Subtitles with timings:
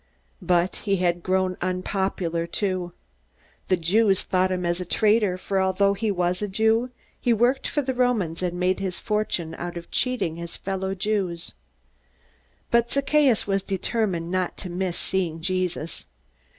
[0.41, 2.91] But he had grown unpopular too.
[3.67, 6.89] The Jews thought him a traitor, for although he was a Jew
[7.19, 11.53] he worked for the Romans, and made his fortune out of cheating his fellow Jews.
[12.71, 16.07] But Zacchaeus was determined not to miss seeing Jesus.